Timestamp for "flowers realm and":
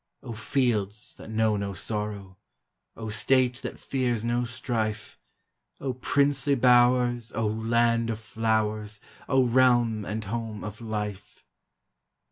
8.19-10.23